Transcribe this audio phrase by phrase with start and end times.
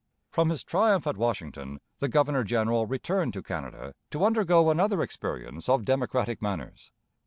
[0.31, 5.69] From his triumph at Washington the governor general returned to Canada to undergo another experience
[5.69, 6.91] of democratic manners.